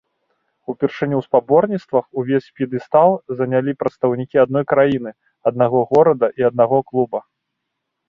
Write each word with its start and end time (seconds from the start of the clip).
Упершыню 0.73 1.15
ў 1.17 1.25
спаборніцтвах 1.29 2.05
увесь 2.21 2.49
п'едэстал 2.61 3.11
занялі 3.43 3.77
прадстаўнікі 3.85 4.43
адной 4.47 4.63
краіны, 4.75 5.15
аднаго 5.53 5.79
горада 5.95 6.27
і 6.43 6.53
аднаго 6.53 6.77
клуба. 6.93 7.19